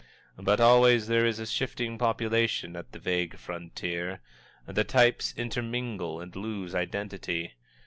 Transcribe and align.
But 0.39 0.59
always 0.59 1.05
there 1.05 1.27
is 1.27 1.37
a 1.37 1.45
shifting 1.45 1.99
population 1.99 2.75
at 2.75 2.91
the 2.91 2.97
vague 2.97 3.37
frontier 3.37 4.19
the 4.65 4.83
types 4.83 5.31
intermingle 5.37 6.19
and 6.19 6.35
lose 6.35 6.73
identity. 6.73 7.53